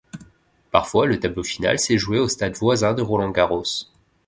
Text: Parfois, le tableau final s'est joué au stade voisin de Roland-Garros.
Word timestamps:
Parfois, 0.71 1.05
le 1.05 1.19
tableau 1.19 1.43
final 1.43 1.77
s'est 1.77 1.99
joué 1.99 2.17
au 2.17 2.27
stade 2.27 2.55
voisin 2.57 2.95
de 2.95 3.03
Roland-Garros. 3.03 3.85